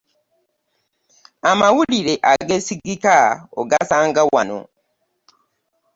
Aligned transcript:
Amawulire 1.51 2.13
ageesigika 2.31 3.15
ogasanga 3.59 4.21
wano. 4.33 4.59